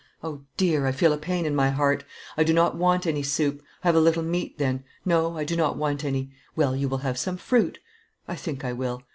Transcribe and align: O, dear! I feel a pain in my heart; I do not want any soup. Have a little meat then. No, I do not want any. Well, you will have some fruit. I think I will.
O, 0.23 0.41
dear! 0.57 0.87
I 0.87 0.91
feel 0.93 1.13
a 1.13 1.17
pain 1.19 1.45
in 1.45 1.53
my 1.55 1.69
heart; 1.69 2.03
I 2.35 2.43
do 2.43 2.53
not 2.53 2.75
want 2.75 3.05
any 3.05 3.21
soup. 3.21 3.61
Have 3.81 3.93
a 3.95 3.99
little 3.99 4.23
meat 4.23 4.57
then. 4.57 4.83
No, 5.05 5.37
I 5.37 5.43
do 5.43 5.55
not 5.55 5.77
want 5.77 6.03
any. 6.03 6.31
Well, 6.55 6.75
you 6.75 6.89
will 6.89 6.97
have 7.05 7.19
some 7.19 7.37
fruit. 7.37 7.77
I 8.27 8.33
think 8.35 8.65
I 8.65 8.73
will. 8.73 9.03